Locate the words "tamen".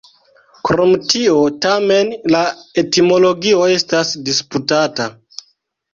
1.67-2.09